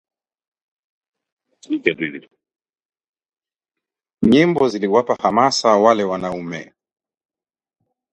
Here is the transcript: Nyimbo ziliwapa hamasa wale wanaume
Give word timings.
Nyimbo 4.21 4.67
ziliwapa 4.69 5.15
hamasa 5.15 5.69
wale 5.77 6.03
wanaume 6.03 6.73